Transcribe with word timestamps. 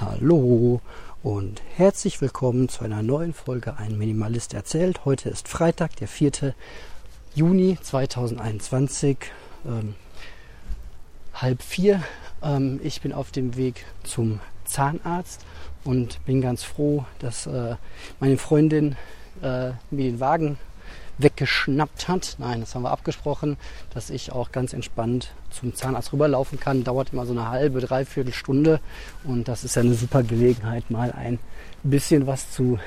Hallo 0.00 0.80
und 1.22 1.60
herzlich 1.76 2.22
willkommen 2.22 2.70
zu 2.70 2.84
einer 2.84 3.02
neuen 3.02 3.34
Folge 3.34 3.76
Ein 3.76 3.98
Minimalist 3.98 4.54
erzählt. 4.54 5.04
Heute 5.04 5.28
ist 5.28 5.46
Freitag, 5.46 5.94
der 5.96 6.08
4. 6.08 6.54
Juni 7.34 7.76
2021, 7.82 9.18
ähm, 9.66 9.94
halb 11.34 11.60
vier. 11.62 12.02
Ähm, 12.42 12.80
ich 12.82 13.02
bin 13.02 13.12
auf 13.12 13.30
dem 13.30 13.56
Weg 13.56 13.84
zum 14.02 14.40
Zahnarzt 14.64 15.44
und 15.84 16.24
bin 16.24 16.40
ganz 16.40 16.62
froh, 16.62 17.04
dass 17.18 17.46
äh, 17.46 17.76
meine 18.20 18.38
Freundin 18.38 18.96
äh, 19.42 19.72
mir 19.90 20.10
den 20.10 20.18
Wagen 20.18 20.56
weggeschnappt 21.22 22.08
hat. 22.08 22.36
Nein, 22.38 22.60
das 22.60 22.74
haben 22.74 22.82
wir 22.82 22.90
abgesprochen, 22.90 23.56
dass 23.92 24.10
ich 24.10 24.32
auch 24.32 24.52
ganz 24.52 24.72
entspannt 24.72 25.32
zum 25.50 25.74
Zahnarzt 25.74 26.12
rüberlaufen 26.12 26.58
kann. 26.58 26.84
Dauert 26.84 27.12
immer 27.12 27.26
so 27.26 27.32
eine 27.32 27.48
halbe, 27.48 27.80
dreiviertel 27.80 28.32
Stunde 28.32 28.80
und 29.24 29.48
das 29.48 29.64
ist 29.64 29.76
ja 29.76 29.82
eine 29.82 29.94
super 29.94 30.22
Gelegenheit, 30.22 30.90
mal 30.90 31.12
ein 31.12 31.38
bisschen 31.82 32.26
was 32.26 32.50
zu 32.50 32.78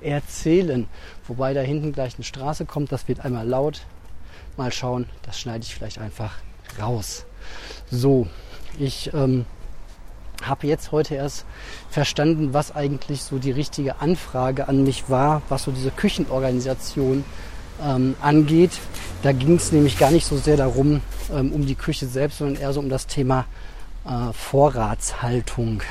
erzählen. 0.00 0.88
Wobei 1.26 1.54
da 1.54 1.60
hinten 1.60 1.92
gleich 1.92 2.14
eine 2.16 2.24
Straße 2.24 2.64
kommt, 2.66 2.92
das 2.92 3.08
wird 3.08 3.20
einmal 3.20 3.46
laut. 3.46 3.82
Mal 4.56 4.72
schauen, 4.72 5.06
das 5.22 5.38
schneide 5.40 5.64
ich 5.64 5.74
vielleicht 5.74 5.98
einfach 5.98 6.34
raus. 6.78 7.24
So, 7.90 8.26
ich 8.78 9.12
ähm, 9.14 9.46
habe 10.42 10.66
jetzt 10.66 10.92
heute 10.92 11.14
erst 11.14 11.44
verstanden, 11.90 12.52
was 12.52 12.74
eigentlich 12.74 13.22
so 13.22 13.38
die 13.38 13.50
richtige 13.50 14.00
Anfrage 14.00 14.68
an 14.68 14.82
mich 14.82 15.08
war, 15.08 15.42
was 15.48 15.64
so 15.64 15.70
diese 15.70 15.90
Küchenorganisation 15.90 17.24
ähm, 17.82 18.14
angeht. 18.20 18.72
Da 19.22 19.32
ging 19.32 19.56
es 19.56 19.72
nämlich 19.72 19.98
gar 19.98 20.10
nicht 20.10 20.26
so 20.26 20.36
sehr 20.36 20.56
darum, 20.56 21.00
ähm, 21.32 21.52
um 21.52 21.66
die 21.66 21.74
Küche 21.74 22.06
selbst, 22.06 22.38
sondern 22.38 22.60
eher 22.60 22.72
so 22.72 22.80
um 22.80 22.88
das 22.88 23.06
Thema 23.06 23.46
äh, 24.04 24.32
Vorratshaltung. 24.32 25.82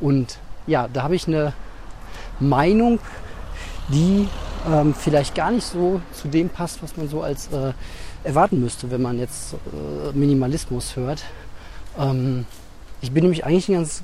Und 0.00 0.38
ja, 0.66 0.88
da 0.92 1.04
habe 1.04 1.14
ich 1.14 1.26
eine 1.28 1.52
Meinung, 2.40 2.98
die 3.88 4.28
ähm, 4.68 4.94
vielleicht 4.94 5.34
gar 5.34 5.50
nicht 5.50 5.66
so 5.66 6.00
zu 6.12 6.28
dem 6.28 6.48
passt, 6.48 6.82
was 6.82 6.96
man 6.96 7.08
so 7.08 7.22
als 7.22 7.48
äh, 7.52 7.72
erwarten 8.24 8.60
müsste, 8.60 8.90
wenn 8.90 9.02
man 9.02 9.18
jetzt 9.18 9.54
äh, 9.54 10.16
Minimalismus 10.16 10.96
hört. 10.96 11.24
Ähm, 11.98 12.46
ich 13.00 13.12
bin 13.12 13.22
nämlich 13.22 13.44
eigentlich 13.44 13.68
ein 13.68 13.74
ganz, 13.74 14.02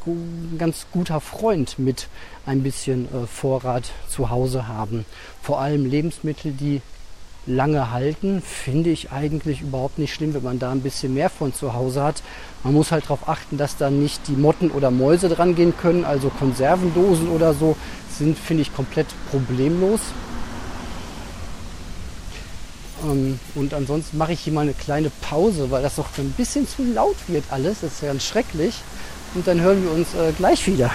ganz 0.59 0.87
guter 0.93 1.21
Freund 1.21 1.79
mit 1.79 2.09
ein 2.47 2.63
bisschen 2.63 3.07
äh, 3.07 3.27
Vorrat 3.27 3.91
zu 4.09 4.31
Hause 4.31 4.69
haben. 4.69 5.05
Vor 5.43 5.61
allem 5.61 5.87
Lebensmittel, 5.87 6.53
die 6.53 6.83
lange 7.47 7.91
halten, 7.91 8.43
finde 8.43 8.91
ich 8.91 9.11
eigentlich 9.11 9.63
überhaupt 9.63 9.99
nicht 9.99 10.15
schlimm, 10.15 10.35
wenn 10.35 10.43
man 10.43 10.59
da 10.59 10.71
ein 10.71 10.81
bisschen 10.81 11.15
mehr 11.15 11.31
von 11.31 11.53
zu 11.53 11.75
Hause 11.75 12.03
hat. 12.03 12.23
Man 12.63 12.75
muss 12.75 12.93
halt 12.93 13.05
darauf 13.05 13.29
achten, 13.29 13.59
dass 13.59 13.77
da 13.77 13.91
nicht 13.91 14.29
die 14.29 14.37
Motten 14.37 14.71
oder 14.71 14.91
Mäuse 14.91 15.29
dran 15.29 15.55
gehen 15.55 15.75
können. 15.77 16.05
Also 16.05 16.29
Konservendosen 16.29 17.29
oder 17.29 17.55
so 17.55 17.77
sind, 18.17 18.39
finde 18.39 18.63
ich, 18.63 18.75
komplett 18.75 19.09
problemlos. 19.31 20.01
Ähm, 23.05 23.41
und 23.55 23.75
ansonsten 23.75 24.19
mache 24.19 24.33
ich 24.33 24.41
hier 24.41 24.53
mal 24.53 24.63
eine 24.63 24.75
kleine 24.75 25.11
Pause, 25.21 25.71
weil 25.71 25.83
das 25.83 25.97
doch 25.97 26.07
ein 26.19 26.33
bisschen 26.33 26.69
zu 26.69 26.85
laut 26.85 27.17
wird 27.27 27.45
alles. 27.51 27.81
Das 27.81 27.95
ist 27.95 28.03
ja 28.03 28.09
ganz 28.09 28.25
schrecklich. 28.25 28.75
Und 29.35 29.47
dann 29.47 29.61
hören 29.61 29.83
wir 29.83 29.91
uns 29.91 30.15
äh, 30.15 30.33
gleich 30.33 30.67
wieder. 30.67 30.91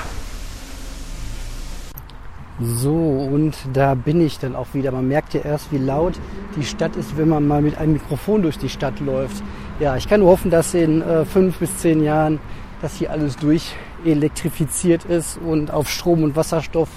So, 2.59 2.93
und 2.93 3.55
da 3.73 3.93
bin 3.93 4.19
ich 4.19 4.39
dann 4.39 4.55
auch 4.55 4.67
wieder. 4.73 4.91
Man 4.91 5.07
merkt 5.07 5.35
ja 5.35 5.41
erst, 5.41 5.71
wie 5.71 5.77
laut 5.77 6.13
die 6.55 6.63
Stadt 6.63 6.95
ist, 6.95 7.15
wenn 7.15 7.29
man 7.29 7.47
mal 7.47 7.61
mit 7.61 7.77
einem 7.77 7.93
Mikrofon 7.93 8.41
durch 8.41 8.57
die 8.57 8.69
Stadt 8.69 8.99
läuft. 8.99 9.43
Ja, 9.79 9.95
ich 9.95 10.07
kann 10.07 10.21
nur 10.21 10.31
hoffen, 10.31 10.49
dass 10.49 10.73
in 10.73 11.03
äh, 11.03 11.23
fünf 11.23 11.59
bis 11.59 11.77
zehn 11.77 12.03
Jahren 12.03 12.39
das 12.81 12.95
hier 12.95 13.11
alles 13.11 13.35
durch 13.35 13.75
elektrifiziert 14.05 15.05
ist 15.05 15.39
und 15.45 15.71
auf 15.71 15.89
Strom 15.89 16.23
und 16.23 16.35
Wasserstoff 16.35 16.89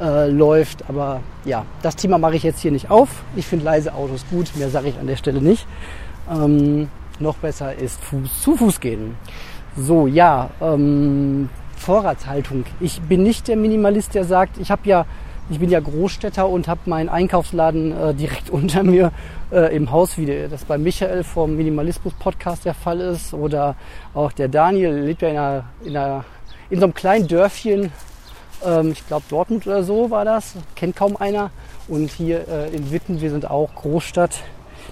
äh, 0.00 0.28
läuft. 0.28 0.88
Aber 0.88 1.20
ja, 1.44 1.64
das 1.82 1.94
Thema 1.94 2.18
mache 2.18 2.36
ich 2.36 2.42
jetzt 2.42 2.60
hier 2.60 2.72
nicht 2.72 2.90
auf. 2.90 3.08
Ich 3.36 3.46
finde 3.46 3.66
leise 3.66 3.94
Autos 3.94 4.24
gut, 4.30 4.50
mehr 4.56 4.70
sage 4.70 4.88
ich 4.88 4.98
an 4.98 5.06
der 5.06 5.16
Stelle 5.16 5.40
nicht. 5.40 5.66
Ähm, 6.30 6.88
noch 7.20 7.36
besser 7.36 7.74
ist 7.74 8.00
Fuß 8.02 8.42
zu 8.42 8.56
Fuß 8.56 8.80
gehen. 8.80 9.16
So, 9.76 10.08
ja, 10.08 10.50
ähm, 10.60 11.48
Vorratshaltung. 11.78 12.64
Ich 12.80 13.00
bin 13.00 13.22
nicht 13.22 13.48
der 13.48 13.56
Minimalist, 13.56 14.14
der 14.14 14.24
sagt, 14.24 14.58
ich 14.58 14.70
habe 14.70 14.82
ja, 14.88 15.06
ich 15.50 15.58
bin 15.58 15.70
ja 15.70 15.80
Großstädter 15.80 16.48
und 16.48 16.68
habe 16.68 16.80
meinen 16.86 17.08
Einkaufsladen 17.08 17.92
äh, 17.92 18.14
direkt 18.14 18.50
unter 18.50 18.82
mir 18.82 19.12
äh, 19.50 19.74
im 19.74 19.90
Haus, 19.90 20.18
wie 20.18 20.26
das 20.48 20.64
bei 20.64 20.78
Michael 20.78 21.24
vom 21.24 21.56
Minimalismus-Podcast 21.56 22.64
der 22.64 22.74
Fall 22.74 23.00
ist. 23.00 23.32
Oder 23.32 23.76
auch 24.14 24.32
der 24.32 24.48
Daniel 24.48 24.92
lebt 24.92 25.22
ja 25.22 25.28
in, 25.28 25.36
einer, 25.36 25.64
in, 25.84 25.96
einer, 25.96 26.24
in 26.70 26.78
so 26.78 26.84
einem 26.84 26.94
kleinen 26.94 27.28
Dörfchen, 27.28 27.92
ähm, 28.64 28.92
ich 28.92 29.06
glaube 29.06 29.24
Dortmund 29.28 29.66
oder 29.66 29.82
so 29.82 30.10
war 30.10 30.24
das, 30.24 30.54
kennt 30.74 30.96
kaum 30.96 31.16
einer. 31.16 31.50
Und 31.86 32.10
hier 32.10 32.46
äh, 32.48 32.74
in 32.74 32.90
Witten, 32.92 33.20
wir 33.20 33.30
sind 33.30 33.50
auch 33.50 33.74
Großstadt 33.74 34.42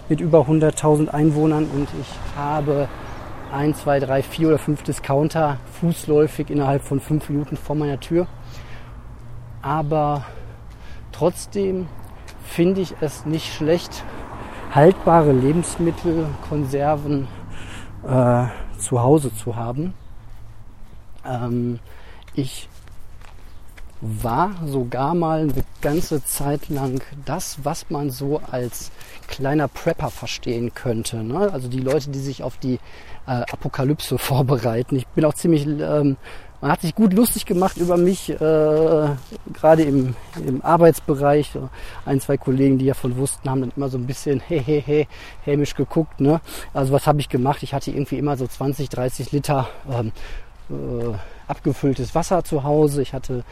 mit 0.08 0.20
über 0.20 0.42
100.000 0.42 1.08
Einwohnern 1.08 1.64
und 1.64 1.88
ich 2.00 2.36
habe 2.36 2.88
ein, 3.52 3.74
zwei, 3.74 4.00
drei, 4.00 4.22
vier 4.22 4.48
oder 4.48 4.58
fünf 4.58 4.82
Discounter 4.82 5.58
fußläufig 5.80 6.50
innerhalb 6.50 6.82
von 6.82 7.00
fünf 7.00 7.28
Minuten 7.28 7.56
vor 7.56 7.76
meiner 7.76 8.00
Tür. 8.00 8.26
Aber 9.62 10.24
trotzdem 11.12 11.88
finde 12.44 12.80
ich 12.80 12.94
es 13.00 13.26
nicht 13.26 13.52
schlecht, 13.52 14.04
haltbare 14.74 15.32
Lebensmittel, 15.32 16.26
Konserven 16.48 17.28
äh, 18.06 18.46
zu 18.78 19.02
Hause 19.02 19.34
zu 19.34 19.56
haben. 19.56 19.94
Ähm, 21.24 21.78
ich 22.34 22.68
war 24.00 24.50
sogar 24.66 25.14
mal 25.14 25.40
eine 25.42 25.64
ganze 25.80 26.22
Zeit 26.24 26.68
lang 26.68 27.02
das, 27.24 27.58
was 27.64 27.90
man 27.90 28.10
so 28.10 28.40
als 28.50 28.90
kleiner 29.26 29.68
Prepper 29.68 30.10
verstehen 30.10 30.74
könnte. 30.74 31.22
Ne? 31.22 31.50
Also 31.52 31.68
die 31.68 31.80
Leute, 31.80 32.10
die 32.10 32.18
sich 32.18 32.42
auf 32.42 32.58
die 32.58 32.78
äh, 33.26 33.42
Apokalypse 33.50 34.18
vorbereiten. 34.18 34.96
Ich 34.96 35.06
bin 35.08 35.24
auch 35.24 35.34
ziemlich, 35.34 35.66
ähm, 35.66 36.16
man 36.60 36.72
hat 36.72 36.80
sich 36.80 36.94
gut 36.94 37.12
lustig 37.12 37.46
gemacht 37.46 37.76
über 37.76 37.96
mich, 37.96 38.30
äh, 38.30 38.34
gerade 38.38 39.82
im, 39.82 40.14
im 40.46 40.62
Arbeitsbereich. 40.62 41.52
Ein, 42.04 42.20
zwei 42.20 42.36
Kollegen, 42.36 42.78
die 42.78 42.86
davon 42.86 43.16
wussten, 43.16 43.48
haben 43.48 43.60
dann 43.60 43.72
immer 43.76 43.88
so 43.88 43.98
ein 43.98 44.06
bisschen 44.06 44.42
he, 44.46 44.58
he, 44.58 44.80
he, 44.80 45.06
hämisch 45.44 45.74
geguckt. 45.74 46.20
Ne? 46.20 46.40
Also 46.74 46.92
was 46.92 47.06
habe 47.06 47.20
ich 47.20 47.28
gemacht? 47.28 47.62
Ich 47.62 47.74
hatte 47.74 47.90
irgendwie 47.90 48.18
immer 48.18 48.36
so 48.36 48.46
20, 48.46 48.88
30 48.88 49.32
Liter 49.32 49.68
ähm, 49.90 50.12
äh, 50.70 51.14
abgefülltes 51.48 52.14
Wasser 52.14 52.44
zu 52.44 52.64
Hause. 52.64 53.02
Ich 53.02 53.12
hatte 53.12 53.44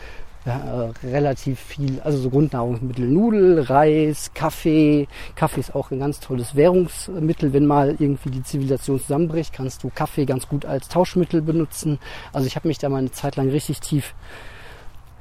äh, 0.45 1.07
relativ 1.07 1.59
viel, 1.59 2.01
also 2.03 2.19
so 2.19 2.29
Grundnahrungsmittel, 2.29 3.09
Nudel, 3.09 3.61
Reis, 3.61 4.31
Kaffee. 4.35 5.09
Kaffee 5.37 5.61
ist 5.61 5.75
auch 5.75 5.91
ein 5.91 5.99
ganz 5.99 6.21
tolles 6.21 6.55
Währungsmittel. 6.55 7.55
Wenn 7.55 7.67
mal 7.67 7.97
irgendwie 7.99 8.31
die 8.31 8.43
Zivilisation 8.43 9.01
zusammenbricht, 9.01 9.55
kannst 9.55 9.83
du 9.83 9.91
Kaffee 9.95 10.27
ganz 10.27 10.47
gut 10.47 10.67
als 10.67 10.89
Tauschmittel 10.89 11.41
benutzen. 11.41 11.99
Also 12.35 12.47
ich 12.47 12.57
habe 12.57 12.69
mich 12.69 12.79
da 12.79 12.91
mal 12.91 12.99
eine 12.99 13.11
Zeit 13.11 13.37
lang 13.37 13.49
richtig 13.49 13.81
tief 13.81 14.15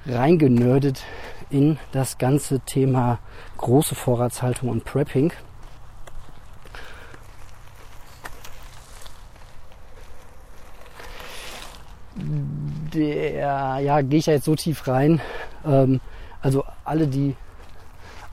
reingenördet 0.05 1.03
in 1.49 1.77
das 1.93 2.17
ganze 2.17 2.59
Thema 2.59 3.19
große 3.57 3.95
Vorratshaltung 3.95 4.67
und 4.67 4.83
Prepping. 4.83 5.31
Der, 12.93 13.79
ja, 13.79 14.01
gehe 14.01 14.19
ich 14.19 14.25
ja 14.27 14.33
jetzt 14.33 14.45
so 14.45 14.55
tief 14.55 14.87
rein. 14.87 15.21
Ähm, 15.65 15.99
also 16.41 16.63
alle, 16.83 17.07
die 17.07 17.35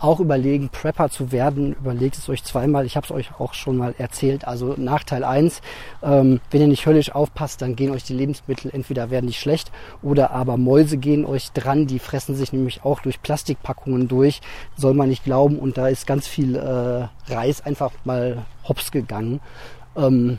auch 0.00 0.19
überlegen, 0.19 0.71
Prepper 0.71 1.10
zu 1.10 1.31
werden, 1.31 1.75
überlegt 1.75 2.16
es 2.16 2.28
euch 2.28 2.43
zweimal. 2.43 2.87
Ich 2.87 2.97
habe 2.97 3.04
es 3.04 3.12
euch 3.12 3.38
auch 3.38 3.53
schon 3.53 3.76
mal 3.76 3.94
erzählt. 3.98 4.47
Also 4.47 4.75
Nachteil 4.76 5.25
eins: 5.25 5.60
ähm, 6.03 6.41
wenn 6.50 6.62
ihr 6.62 6.69
nicht 6.69 6.87
höllisch 6.87 7.15
aufpasst, 7.15 7.60
dann 7.60 7.76
gehen 7.76 7.91
euch 7.91 8.04
die 8.04 8.15
Lebensmittel 8.15 8.71
entweder 8.72 9.10
werden 9.10 9.26
die 9.26 9.34
schlecht 9.34 9.71
oder 10.03 10.30
aber 10.30 10.57
Mäuse 10.57 10.97
gehen 10.97 11.27
euch 11.27 11.53
dran. 11.53 11.86
Die 11.86 11.98
fressen 11.98 12.34
sich 12.34 12.53
nämlich 12.53 12.83
auch 12.84 13.01
durch 13.01 13.22
Plastikpackungen 13.22 14.09
durch. 14.09 14.41
Soll 14.77 14.95
man 14.95 15.10
nicht 15.10 15.24
glauben. 15.24 15.59
Und 15.59 15.77
da 15.77 15.89
ist 15.89 16.06
ganz 16.06 16.27
viel 16.27 16.56
äh, 16.56 17.33
Reis 17.33 17.65
einfach 17.65 17.92
mal 18.04 18.47
hops 18.66 18.91
gegangen. 18.91 19.41
Ähm, 19.97 20.39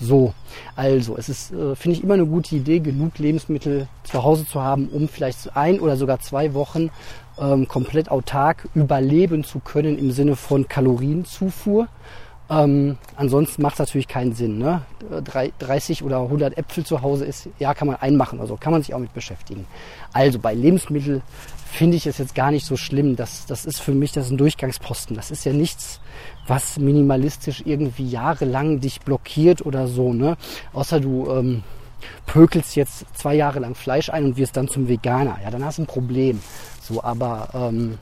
so, 0.00 0.32
also 0.76 1.16
es 1.16 1.28
ist, 1.28 1.52
äh, 1.52 1.76
finde 1.76 1.98
ich, 1.98 2.02
immer 2.02 2.14
eine 2.14 2.26
gute 2.26 2.56
Idee, 2.56 2.80
genug 2.80 3.18
Lebensmittel 3.18 3.86
zu 4.04 4.24
Hause 4.24 4.46
zu 4.46 4.62
haben, 4.62 4.88
um 4.88 5.08
vielleicht 5.08 5.56
ein 5.56 5.78
oder 5.78 5.96
sogar 5.96 6.20
zwei 6.20 6.54
Wochen 6.54 6.90
ähm, 7.38 7.68
komplett 7.68 8.10
autark 8.10 8.68
überleben 8.74 9.44
zu 9.44 9.60
können 9.60 9.98
im 9.98 10.10
Sinne 10.10 10.36
von 10.36 10.68
Kalorienzufuhr. 10.68 11.88
Ähm, 12.50 12.98
ansonsten 13.14 13.62
macht 13.62 13.74
es 13.74 13.78
natürlich 13.78 14.08
keinen 14.08 14.34
Sinn. 14.34 14.58
Ne? 14.58 14.82
30 15.58 16.02
oder 16.02 16.22
100 16.22 16.58
Äpfel 16.58 16.84
zu 16.84 17.00
Hause 17.00 17.24
ist, 17.24 17.48
ja, 17.60 17.74
kann 17.74 17.86
man 17.86 17.96
einmachen, 17.96 18.40
also 18.40 18.56
kann 18.56 18.72
man 18.72 18.82
sich 18.82 18.92
auch 18.92 18.98
mit 18.98 19.14
beschäftigen. 19.14 19.66
Also 20.12 20.40
bei 20.40 20.52
Lebensmitteln 20.52 21.22
finde 21.70 21.96
ich 21.96 22.06
es 22.06 22.18
jetzt 22.18 22.34
gar 22.34 22.50
nicht 22.50 22.66
so 22.66 22.76
schlimm. 22.76 23.14
Das, 23.14 23.46
das 23.46 23.64
ist 23.64 23.80
für 23.80 23.92
mich, 23.92 24.10
das 24.10 24.26
ist 24.26 24.32
ein 24.32 24.38
Durchgangsposten. 24.38 25.14
Das 25.14 25.30
ist 25.30 25.44
ja 25.44 25.52
nichts, 25.52 26.00
was 26.48 26.78
minimalistisch 26.78 27.62
irgendwie 27.64 28.08
jahrelang 28.08 28.80
dich 28.80 29.00
blockiert 29.00 29.64
oder 29.64 29.86
so. 29.86 30.12
Ne? 30.12 30.36
Außer 30.72 30.98
du 30.98 31.30
ähm, 31.30 31.62
pökelst 32.26 32.74
jetzt 32.74 33.04
zwei 33.16 33.36
Jahre 33.36 33.60
lang 33.60 33.76
Fleisch 33.76 34.10
ein 34.10 34.24
und 34.24 34.36
wirst 34.36 34.56
dann 34.56 34.66
zum 34.66 34.88
Veganer. 34.88 35.38
Ja, 35.44 35.50
dann 35.50 35.64
hast 35.64 35.78
du 35.78 35.82
ein 35.82 35.86
Problem. 35.86 36.40
So, 36.82 37.04
aber 37.04 37.48
ähm, 37.54 37.98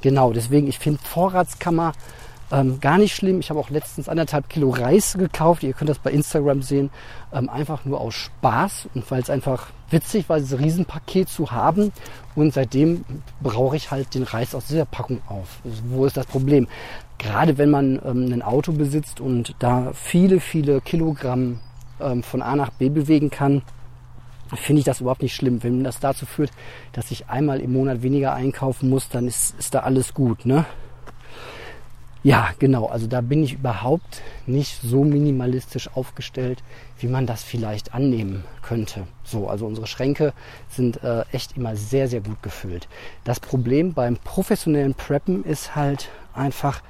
genau, 0.00 0.32
deswegen, 0.32 0.68
ich 0.68 0.78
finde 0.78 1.00
Vorratskammer 1.02 1.92
ähm, 2.52 2.80
gar 2.80 2.98
nicht 2.98 3.14
schlimm. 3.14 3.40
Ich 3.40 3.50
habe 3.50 3.60
auch 3.60 3.70
letztens 3.70 4.08
anderthalb 4.08 4.48
Kilo 4.48 4.70
Reis 4.70 5.14
gekauft. 5.18 5.62
Ihr 5.62 5.72
könnt 5.72 5.88
das 5.90 5.98
bei 5.98 6.10
Instagram 6.10 6.62
sehen. 6.62 6.90
Ähm, 7.32 7.48
einfach 7.48 7.84
nur 7.84 8.00
aus 8.00 8.14
Spaß 8.14 8.88
und 8.94 9.08
weil 9.10 9.22
es 9.22 9.30
einfach 9.30 9.68
witzig 9.90 10.28
war, 10.28 10.38
dieses 10.38 10.58
Riesenpaket 10.58 11.28
zu 11.28 11.50
haben. 11.50 11.92
Und 12.34 12.52
seitdem 12.52 13.04
brauche 13.40 13.76
ich 13.76 13.90
halt 13.90 14.14
den 14.14 14.24
Reis 14.24 14.54
aus 14.54 14.66
dieser 14.66 14.84
Packung 14.84 15.20
auf. 15.28 15.60
Also, 15.64 15.82
wo 15.88 16.06
ist 16.06 16.16
das 16.16 16.26
Problem? 16.26 16.66
Gerade 17.18 17.58
wenn 17.58 17.70
man 17.70 18.00
ähm, 18.04 18.32
ein 18.32 18.42
Auto 18.42 18.72
besitzt 18.72 19.20
und 19.20 19.54
da 19.58 19.92
viele, 19.94 20.40
viele 20.40 20.80
Kilogramm 20.80 21.60
ähm, 22.00 22.22
von 22.22 22.42
A 22.42 22.56
nach 22.56 22.70
B 22.70 22.88
bewegen 22.88 23.30
kann, 23.30 23.62
finde 24.56 24.80
ich 24.80 24.84
das 24.84 25.00
überhaupt 25.00 25.22
nicht 25.22 25.34
schlimm. 25.34 25.62
Wenn 25.62 25.84
das 25.84 26.00
dazu 26.00 26.26
führt, 26.26 26.50
dass 26.92 27.10
ich 27.10 27.28
einmal 27.28 27.60
im 27.60 27.72
Monat 27.72 28.02
weniger 28.02 28.32
einkaufen 28.32 28.88
muss, 28.88 29.08
dann 29.08 29.28
ist, 29.28 29.54
ist 29.58 29.74
da 29.74 29.80
alles 29.80 30.14
gut. 30.14 30.46
Ne? 30.46 30.64
Ja, 32.22 32.50
genau. 32.58 32.86
Also 32.86 33.06
da 33.06 33.22
bin 33.22 33.42
ich 33.42 33.54
überhaupt 33.54 34.20
nicht 34.46 34.80
so 34.82 35.04
minimalistisch 35.04 35.88
aufgestellt, 35.94 36.62
wie 36.98 37.06
man 37.06 37.26
das 37.26 37.42
vielleicht 37.42 37.94
annehmen 37.94 38.44
könnte. 38.62 39.06
So, 39.24 39.48
also 39.48 39.66
unsere 39.66 39.86
Schränke 39.86 40.34
sind 40.68 41.02
äh, 41.02 41.24
echt 41.32 41.56
immer 41.56 41.76
sehr, 41.76 42.08
sehr 42.08 42.20
gut 42.20 42.42
gefüllt. 42.42 42.88
Das 43.24 43.40
Problem 43.40 43.94
beim 43.94 44.18
professionellen 44.18 44.94
Preppen 44.94 45.44
ist 45.44 45.74
halt 45.74 46.10
einfach, 46.34 46.82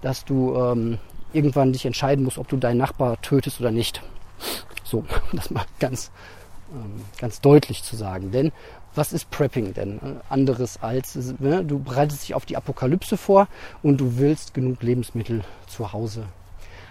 dass 0.00 0.24
du 0.24 0.56
ähm, 0.56 0.98
irgendwann 1.32 1.72
dich 1.72 1.86
entscheiden 1.86 2.24
musst, 2.24 2.38
ob 2.38 2.48
du 2.48 2.56
deinen 2.56 2.78
Nachbar 2.78 3.20
tötest 3.22 3.60
oder 3.60 3.70
nicht. 3.70 4.02
So, 4.82 4.98
um 5.32 5.36
das 5.36 5.50
mal 5.50 5.64
ganz, 5.78 6.10
ähm, 6.72 7.04
ganz 7.20 7.40
deutlich 7.40 7.84
zu 7.84 7.94
sagen. 7.94 8.32
Denn 8.32 8.50
was 8.94 9.12
ist 9.12 9.30
Prepping 9.30 9.74
denn 9.74 10.00
anderes 10.28 10.82
als, 10.82 11.16
ne, 11.38 11.64
du 11.64 11.78
bereitest 11.78 12.22
dich 12.22 12.34
auf 12.34 12.46
die 12.46 12.56
Apokalypse 12.56 13.16
vor 13.16 13.48
und 13.82 14.00
du 14.00 14.18
willst 14.18 14.54
genug 14.54 14.82
Lebensmittel 14.82 15.42
zu 15.66 15.92
Hause 15.92 16.24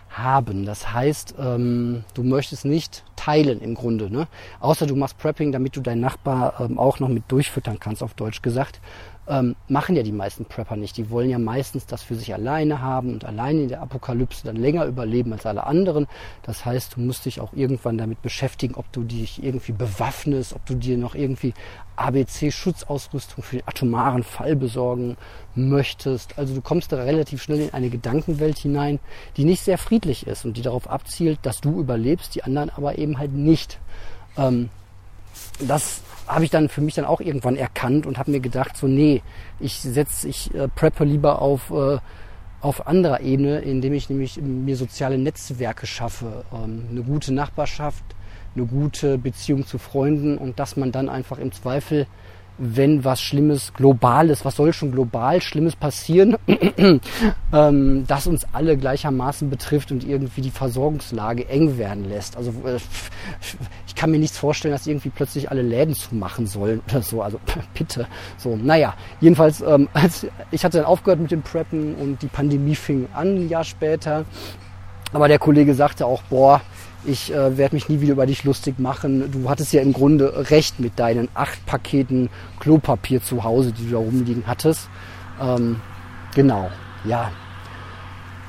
haben. 0.10 0.66
Das 0.66 0.94
heißt, 0.94 1.36
ähm, 1.40 2.04
du 2.14 2.24
möchtest 2.24 2.66
nicht 2.66 3.04
teilen 3.16 3.62
im 3.62 3.74
Grunde. 3.74 4.12
Ne? 4.12 4.28
Außer 4.60 4.86
du 4.86 4.96
machst 4.96 5.18
Prepping, 5.18 5.52
damit 5.52 5.76
du 5.76 5.82
deinen 5.82 6.02
Nachbar 6.02 6.60
ähm, 6.60 6.78
auch 6.78 7.00
noch 7.00 7.10
mit 7.10 7.24
durchfüttern 7.30 7.80
kannst, 7.80 8.04
auf 8.04 8.14
Deutsch 8.14 8.42
gesagt 8.42 8.80
ähm, 9.28 9.56
machen 9.68 9.96
ja 9.96 10.04
die 10.04 10.12
meisten 10.12 10.46
Prepper 10.46 10.76
nicht. 10.76 10.98
Die 10.98 11.10
wollen 11.10 11.30
ja 11.30 11.40
meistens 11.40 11.86
das 11.86 12.04
für 12.04 12.16
sich 12.16 12.34
alleine 12.34 12.82
haben 12.82 13.14
und 13.14 13.26
alleine 13.26 13.62
in 13.62 13.70
der 13.70 13.82
Apokalypse 13.82 14.44
dann 14.46 14.58
länger 14.58 14.86
überleben 14.86 15.32
als 15.32 15.46
alle 15.46 15.66
anderen. 15.66 16.08
Das 16.44 16.66
heißt, 16.66 16.96
du 16.96 17.02
musst 17.02 17.26
dich 17.26 17.40
auch 17.40 17.54
irgendwann 17.54 17.98
damit 17.98 18.22
beschäftigen, 18.22 18.76
ob 18.76 18.92
du 18.92 19.04
dich 19.04 19.44
irgendwie 19.44 19.72
bewaffnest, 19.72 20.54
ob 20.54 20.66
du 20.66 20.76
dir 20.76 20.98
noch 20.98 21.16
irgendwie 21.16 21.54
ABC-Schutzausrüstung 21.96 23.44
für 23.44 23.58
den 23.58 23.68
atomaren 23.68 24.24
Fall 24.24 24.56
besorgen 24.56 25.16
möchtest. 25.56 26.38
Also 26.38 26.56
du 26.56 26.62
kommst 26.62 26.92
da 26.92 26.98
relativ 26.98 27.42
schnell 27.42 27.62
in 27.62 27.74
eine 27.74 27.90
Gedankenwelt 27.90 28.58
hinein, 28.58 29.00
die 29.38 29.46
nicht 29.46 29.62
sehr 29.62 29.78
friedlich 29.78 30.28
ist 30.28 30.44
und 30.44 30.58
die 30.58 30.62
darauf 30.62 30.90
abzielt, 30.90 31.40
dass 31.44 31.62
du 31.62 31.80
überlebst, 31.80 32.36
die 32.36 32.44
anderen 32.44 32.72
aber 32.72 32.98
eben 32.98 33.20
halt 33.20 33.34
nicht. 33.34 33.80
Ähm, 34.38 34.70
das 35.60 36.02
habe 36.28 36.46
ich 36.46 36.52
dann 36.52 36.70
für 36.70 36.82
mich 36.82 36.96
dann 36.96 37.06
auch 37.06 37.22
irgendwann 37.22 37.56
erkannt 37.56 38.06
und 38.06 38.18
habe 38.18 38.32
mir 38.32 38.40
gedacht, 38.40 38.78
so 38.78 38.88
nee, 38.88 39.22
ich 39.60 39.80
setze, 39.80 40.28
ich 40.28 40.54
äh, 40.54 40.68
preppe 40.68 41.04
lieber 41.04 41.42
auf, 41.42 41.70
äh, 41.72 41.98
auf 42.62 42.88
anderer 42.88 43.22
Ebene, 43.22 43.60
indem 43.60 43.94
ich 43.94 44.10
nämlich 44.10 44.42
mir 44.42 44.78
soziale 44.78 45.18
Netzwerke 45.18 45.86
schaffe, 45.86 46.46
ähm, 46.54 46.86
eine 46.90 47.04
gute 47.04 47.34
Nachbarschaft, 47.34 48.04
eine 48.56 48.66
gute 48.66 49.18
Beziehung 49.18 49.66
zu 49.66 49.78
Freunden 49.78 50.38
und 50.38 50.60
dass 50.60 50.78
man 50.78 50.92
dann 50.92 51.10
einfach 51.10 51.40
im 51.40 51.52
Zweifel 51.52 52.08
wenn 52.58 53.04
was 53.04 53.22
Schlimmes, 53.22 53.74
Globales, 53.74 54.46
was 54.46 54.56
soll 54.56 54.74
schon 54.74 54.92
global 54.92 55.42
Schlimmes 55.42 55.76
passieren, 55.76 56.38
ähm, 57.54 58.04
das 58.08 58.28
uns 58.28 58.46
alle 58.54 58.78
gleichermaßen 58.78 59.50
betrifft 59.50 59.92
und 59.92 60.04
irgendwie 60.04 60.42
die 60.42 60.52
Versorgungslage 60.52 61.48
eng 61.48 61.78
werden 61.78 62.08
lässt. 62.08 62.38
Also 62.38 62.52
äh, 62.66 62.78
kann 64.04 64.12
mir 64.12 64.20
nichts 64.20 64.38
vorstellen, 64.38 64.74
dass 64.74 64.86
irgendwie 64.86 65.12
plötzlich 65.12 65.50
alle 65.50 65.62
Läden 65.62 65.96
zumachen 65.96 66.46
sollen 66.46 66.82
oder 66.90 67.02
so. 67.02 67.22
Also 67.22 67.40
bitte. 67.74 68.06
So, 68.36 68.58
naja, 68.58 68.96
jedenfalls, 69.22 69.62
ähm, 69.62 69.88
als, 69.94 70.28
ich 70.52 70.66
hatte 70.66 70.80
dann 70.80 70.86
aufgehört 70.86 71.22
mit 71.22 71.32
dem 71.32 71.42
Preppen 71.42 71.96
und 71.96 72.22
die 72.22 72.28
Pandemie 72.28 72.76
fing 72.76 73.08
an 73.14 73.36
ein 73.36 73.48
Jahr 73.48 73.64
später. 73.64 74.26
Aber 75.14 75.30
der 75.30 75.40
Kollege 75.40 75.74
sagte 75.74 76.06
auch, 76.06 76.22
boah, 76.24 76.60
ich 77.06 77.34
äh, 77.34 77.58
werde 77.58 77.78
mich 77.78 77.88
nie 77.88 78.02
wieder 78.02 78.12
über 78.12 78.26
dich 78.26 78.44
lustig 78.44 78.78
machen. 78.78 79.32
Du 79.32 79.50
hattest 79.50 79.72
ja 79.72 79.82
im 79.82 79.94
Grunde 79.94 80.50
recht 80.52 80.82
mit 80.82 81.00
deinen 81.00 81.30
acht 81.34 81.66
Paketen 81.66 82.30
Klopapier 82.60 83.24
zu 83.24 83.46
Hause, 83.46 83.72
die 83.72 83.86
du 83.86 83.92
da 83.92 84.00
rumliegen 84.00 84.44
hattest. 84.48 84.90
Ähm, 85.42 85.80
genau, 86.36 86.70
ja. 87.06 87.32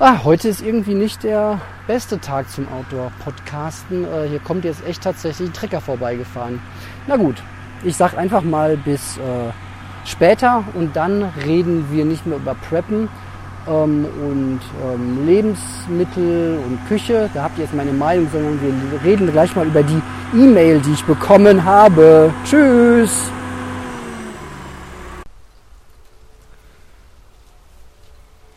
Ah, 0.00 0.25
heute 0.25 0.49
ist 0.49 0.61
irgendwie 0.61 0.94
nicht 0.94 1.23
der 1.23 1.61
beste 1.87 2.20
Tag 2.20 2.50
zum 2.50 2.67
Outdoor-Podcasten. 2.69 4.05
Äh, 4.05 4.29
hier 4.29 4.41
kommt 4.41 4.64
jetzt 4.64 4.85
echt 4.87 5.02
tatsächlich 5.02 5.49
ein 5.49 5.52
Trecker 5.52 5.81
vorbeigefahren. 5.81 6.61
Na 7.06 7.17
gut, 7.17 7.37
ich 7.85 7.96
sag 7.96 8.19
einfach 8.19 8.43
mal 8.43 8.76
bis 8.76 9.19
äh, 9.19 9.52
später 10.05 10.64
und 10.75 10.96
dann 10.96 11.23
reden 11.46 11.87
wir 11.93 12.05
nicht 12.05 12.26
mehr 12.26 12.38
über 12.38 12.55
Preppen, 12.55 13.08
ähm, 13.69 14.06
und 14.20 14.61
ähm, 14.85 15.26
Lebensmittel 15.26 16.58
und 16.67 16.87
Küche. 16.88 17.31
Da 17.32 17.44
habt 17.44 17.58
ihr 17.58 17.64
jetzt 17.64 17.75
meine 17.75 17.93
Meinung, 17.93 18.29
sondern 18.32 18.61
wir 18.61 19.02
reden 19.05 19.31
gleich 19.31 19.55
mal 19.55 19.67
über 19.67 19.82
die 19.82 20.02
E-Mail, 20.35 20.81
die 20.81 20.93
ich 20.93 21.05
bekommen 21.05 21.64
habe. 21.64 22.32
Tschüss! 22.44 23.31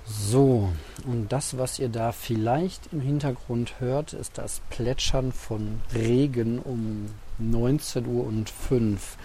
So, 0.05 0.69
und 1.07 1.31
das, 1.31 1.57
was 1.57 1.79
ihr 1.79 1.87
da 1.87 2.11
vielleicht 2.11 2.89
im 2.91 2.99
Hintergrund 2.99 3.79
hört, 3.79 4.11
ist 4.11 4.37
das 4.37 4.61
Plätschern 4.69 5.31
von 5.31 5.79
Regen 5.93 6.59
um 6.59 7.05
19 7.39 8.05
Uhr 8.05 8.25
und 8.25 8.49
5. 8.49 9.17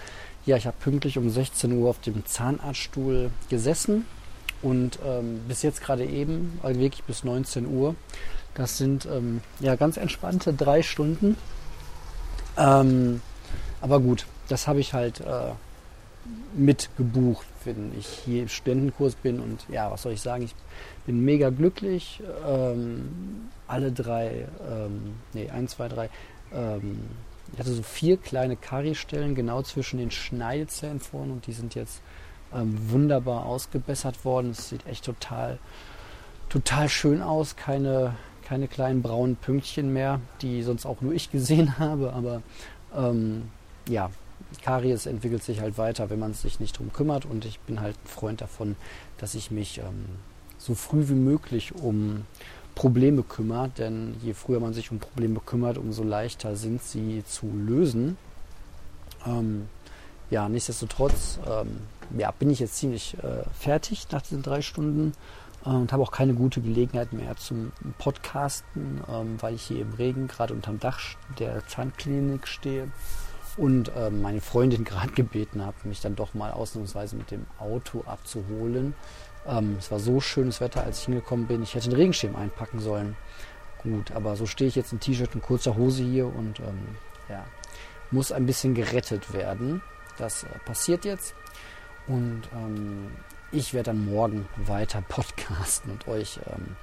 Ja, 0.45 0.55
ich 0.55 0.65
habe 0.65 0.77
pünktlich 0.79 1.17
um 1.17 1.29
16 1.29 1.73
Uhr 1.73 1.89
auf 1.89 1.99
dem 1.99 2.25
Zahnarztstuhl 2.25 3.31
gesessen 3.49 4.05
und 4.61 4.99
ähm, 5.05 5.41
bis 5.47 5.61
jetzt 5.61 5.81
gerade 5.81 6.05
eben, 6.05 6.57
also 6.63 6.79
wirklich 6.79 7.03
bis 7.03 7.25
19 7.25 7.67
Uhr, 7.67 7.95
das 8.55 8.77
sind 8.77 9.05
ähm, 9.05 9.41
ja 9.59 9.75
ganz 9.75 9.97
entspannte 9.97 10.53
drei 10.53 10.83
Stunden. 10.83 11.35
Ähm, 12.57 13.21
aber 13.81 13.99
gut, 13.99 14.25
das 14.47 14.67
habe 14.67 14.79
ich 14.79 14.93
halt 14.93 15.19
äh, 15.19 15.51
mitgebucht, 16.55 17.45
wenn 17.65 17.97
ich 17.97 18.07
hier 18.07 18.43
im 18.43 18.49
Studentenkurs 18.49 19.15
bin. 19.15 19.39
Und 19.39 19.65
ja, 19.69 19.91
was 19.91 20.03
soll 20.03 20.13
ich 20.13 20.21
sagen? 20.21 20.43
Ich 20.43 20.55
bin 21.05 21.23
mega 21.23 21.49
glücklich. 21.49 22.21
Ähm, 22.47 23.49
alle 23.67 23.91
drei, 23.91 24.47
ähm, 24.69 25.15
nee, 25.33 25.49
eins, 25.49 25.71
zwei, 25.71 25.87
drei. 25.87 26.09
Ähm, 26.53 26.99
ich 27.53 27.59
hatte 27.59 27.73
so 27.73 27.83
vier 27.83 28.17
kleine 28.17 28.55
Kari-Stellen 28.55 29.35
genau 29.35 29.61
zwischen 29.61 29.99
den 29.99 30.11
Schneidezähnen 30.11 30.99
vorne 30.99 31.33
und 31.33 31.45
die 31.45 31.53
sind 31.53 31.75
jetzt 31.75 32.01
ähm, 32.53 32.75
wunderbar 32.89 33.45
ausgebessert 33.45 34.25
worden. 34.25 34.51
Es 34.51 34.69
sieht 34.69 34.85
echt 34.87 35.05
total, 35.05 35.59
total 36.49 36.89
schön 36.89 37.21
aus. 37.21 37.55
Keine, 37.55 38.15
keine 38.43 38.67
kleinen 38.67 39.01
braunen 39.01 39.35
Pünktchen 39.35 39.93
mehr, 39.93 40.19
die 40.41 40.63
sonst 40.63 40.85
auch 40.85 41.01
nur 41.01 41.13
ich 41.13 41.31
gesehen 41.31 41.77
habe. 41.79 42.13
Aber 42.13 42.41
ähm, 42.95 43.49
ja, 43.87 44.09
Karies 44.61 45.05
entwickelt 45.05 45.43
sich 45.43 45.61
halt 45.61 45.77
weiter, 45.77 46.09
wenn 46.09 46.19
man 46.19 46.33
sich 46.33 46.59
nicht 46.59 46.77
drum 46.77 46.93
kümmert. 46.93 47.25
Und 47.25 47.45
ich 47.45 47.59
bin 47.59 47.81
halt 47.81 47.95
ein 47.95 48.07
Freund 48.07 48.41
davon, 48.41 48.75
dass 49.17 49.35
ich 49.35 49.51
mich 49.51 49.79
ähm, 49.79 50.05
so 50.57 50.75
früh 50.75 51.07
wie 51.09 51.15
möglich 51.15 51.73
um 51.75 52.25
Probleme 52.75 53.23
kümmert. 53.23 53.79
Denn 53.79 54.15
je 54.21 54.33
früher 54.33 54.59
man 54.59 54.73
sich 54.73 54.91
um 54.91 54.99
Probleme 54.99 55.39
kümmert, 55.45 55.77
umso 55.77 56.03
leichter 56.03 56.55
sind 56.55 56.81
sie 56.83 57.23
zu 57.25 57.47
lösen. 57.47 58.17
Ähm, 59.25 59.67
ja, 60.29 60.49
nichtsdestotrotz 60.49 61.39
ähm, 61.47 61.81
ja, 62.17 62.31
bin 62.31 62.49
ich 62.49 62.59
jetzt 62.59 62.77
ziemlich 62.77 63.15
äh, 63.19 63.43
fertig 63.57 64.07
nach 64.11 64.21
diesen 64.21 64.41
drei 64.41 64.61
Stunden 64.61 65.13
äh, 65.65 65.69
und 65.69 65.91
habe 65.91 66.03
auch 66.03 66.11
keine 66.11 66.33
gute 66.33 66.61
Gelegenheit 66.61 67.13
mehr 67.13 67.35
zum 67.37 67.71
Podcasten, 67.97 69.01
ähm, 69.07 69.37
weil 69.39 69.55
ich 69.55 69.63
hier 69.63 69.81
im 69.81 69.93
Regen 69.93 70.27
gerade 70.27 70.53
unterm 70.53 70.79
Dach 70.79 70.99
der 71.39 71.65
Zahnklinik 71.67 72.47
stehe 72.47 72.91
und 73.57 73.89
äh, 73.95 74.09
meine 74.09 74.41
Freundin 74.41 74.83
gerade 74.83 75.11
gebeten 75.15 75.63
habe, 75.63 75.75
mich 75.83 76.01
dann 76.01 76.15
doch 76.15 76.33
mal 76.33 76.51
ausnahmsweise 76.51 77.15
mit 77.15 77.31
dem 77.31 77.45
Auto 77.59 78.03
abzuholen. 78.05 78.93
Ähm, 79.47 79.75
es 79.77 79.91
war 79.91 79.99
so 79.99 80.19
schönes 80.19 80.61
Wetter, 80.61 80.83
als 80.83 80.99
ich 80.99 81.05
hingekommen 81.05 81.47
bin. 81.47 81.63
Ich 81.63 81.75
hätte 81.75 81.89
den 81.89 81.97
Regenschirm 81.97 82.35
einpacken 82.35 82.79
sollen. 82.79 83.15
Gut, 83.83 84.11
aber 84.11 84.35
so 84.35 84.45
stehe 84.45 84.69
ich 84.69 84.75
jetzt 84.75 84.93
in 84.93 84.99
T-Shirt 84.99 85.35
und 85.35 85.41
kurzer 85.41 85.75
Hose 85.75 86.03
hier 86.03 86.25
und 86.25 86.59
ähm, 86.59 86.95
ja, 87.27 87.43
muss 88.11 88.31
ein 88.31 88.45
bisschen 88.45 88.73
gerettet 88.73 89.33
werden. 89.33 89.81
Das 90.17 90.43
äh, 90.43 90.47
passiert 90.65 91.03
jetzt. 91.03 91.35
Und 92.07 92.43
ähm, 92.53 93.11
ich 93.51 93.73
werde 93.73 93.91
dann 93.91 94.05
morgen 94.05 94.47
weiter 94.55 95.01
podcasten 95.07 95.91
und 95.91 96.07
euch 96.07 96.39
ähm, 96.47 96.75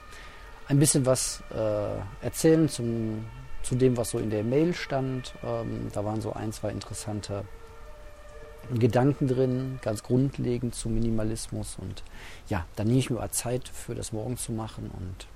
ein 0.68 0.78
bisschen 0.78 1.06
was 1.06 1.42
äh, 1.52 2.24
erzählen 2.24 2.68
zum 2.68 3.24
zu 3.62 3.75
dem, 3.75 3.97
was 3.97 4.11
so 4.11 4.19
in 4.19 4.31
der 4.31 4.45
Mail 4.45 4.75
stand. 4.75 5.35
Ähm, 5.45 5.88
da 5.93 6.05
waren 6.05 6.21
so 6.21 6.33
ein, 6.33 6.52
zwei 6.52 6.71
interessante 6.71 7.45
Gedanken 8.73 9.26
drin, 9.26 9.79
ganz 9.83 10.02
grundlegend 10.02 10.75
zu 10.75 10.88
Minimalismus. 10.88 11.76
Und 11.79 12.02
ja, 12.49 12.67
dann 12.76 12.87
nehme 12.87 12.99
ich 13.00 13.11
mir 13.11 13.17
mal 13.17 13.31
Zeit 13.31 13.69
für 13.69 13.95
das 13.95 14.12
Morgen 14.12 14.37
zu 14.37 14.52
machen 14.52 14.90
und 14.97 15.26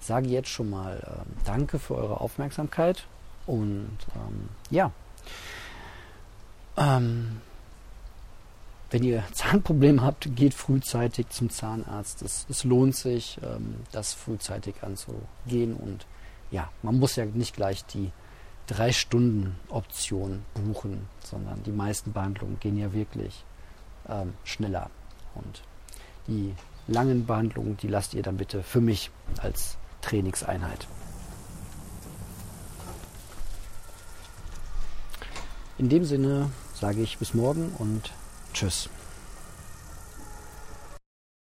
sage 0.00 0.28
jetzt 0.28 0.48
schon 0.48 0.70
mal 0.70 0.98
äh, 0.98 1.44
Danke 1.46 1.78
für 1.78 1.96
eure 1.96 2.20
Aufmerksamkeit. 2.20 3.06
Und 3.46 3.98
ähm, 4.14 4.48
ja, 4.70 4.92
ähm, 6.76 7.40
wenn 8.90 9.02
ihr 9.02 9.24
Zahnprobleme 9.32 10.02
habt, 10.02 10.36
geht 10.36 10.54
frühzeitig 10.54 11.28
zum 11.30 11.50
Zahnarzt. 11.50 12.22
Es, 12.22 12.46
es 12.48 12.64
lohnt 12.64 12.94
sich, 12.94 13.38
ähm, 13.42 13.76
das 13.90 14.12
frühzeitig 14.12 14.76
anzugehen. 14.82 15.74
Und 15.74 16.06
ja, 16.52 16.70
man 16.82 16.98
muss 16.98 17.16
ja 17.16 17.24
nicht 17.24 17.56
gleich 17.56 17.84
die 17.86 18.12
drei 18.66 18.92
Stunden 18.92 19.58
Option 19.68 20.44
buchen, 20.54 21.08
sondern 21.24 21.62
die 21.64 21.72
meisten 21.72 22.12
Behandlungen 22.12 22.60
gehen 22.60 22.78
ja 22.78 22.92
wirklich 22.92 23.44
ähm, 24.08 24.34
schneller. 24.44 24.90
Und 25.34 25.62
die 26.28 26.54
langen 26.86 27.26
Behandlungen, 27.26 27.76
die 27.78 27.88
lasst 27.88 28.14
ihr 28.14 28.22
dann 28.22 28.36
bitte 28.36 28.62
für 28.62 28.80
mich 28.80 29.10
als 29.38 29.76
Trainingseinheit. 30.02 30.86
In 35.78 35.88
dem 35.88 36.04
Sinne 36.04 36.50
sage 36.74 37.00
ich 37.00 37.18
bis 37.18 37.34
morgen 37.34 37.74
und 37.78 38.12
tschüss. 38.52 38.88